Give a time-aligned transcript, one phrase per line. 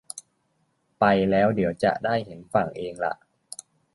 [0.99, 3.13] ไปแล้วเดี๋ยวจะได้เห็นฝั่งเองล่ะ